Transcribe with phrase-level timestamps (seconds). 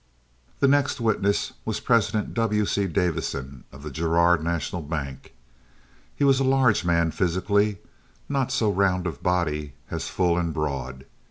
[0.61, 2.65] The next witness was President W.
[2.65, 2.87] C.
[2.87, 5.31] Davison of the Girard National Bank.
[6.15, 7.77] He was a large man physically,
[8.27, 11.05] not so round of body as full and broad.